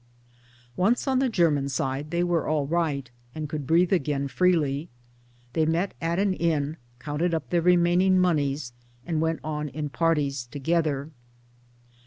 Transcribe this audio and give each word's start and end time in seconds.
Once 0.75 1.07
on 1.07 1.19
the 1.19 1.29
German 1.29 1.69
side 1.69 2.09
they 2.09 2.23
were 2.23 2.47
all 2.47 2.65
right, 2.65 3.11
and 3.35 3.47
could 3.47 3.67
breathe 3.67 3.93
again 3.93 4.27
freely. 4.27 4.89
They 5.53 5.67
met 5.67 5.93
at 6.01 6.17
an 6.17 6.33
inn, 6.33 6.77
counted 6.97 7.35
up 7.35 7.51
their 7.51 7.61
remaining 7.61 8.17
monies, 8.17 8.73
and 9.05 9.21
went 9.21 9.41
on 9.43 9.69
in 9.69 9.89
parties 9.89 10.47
together. 10.47 11.11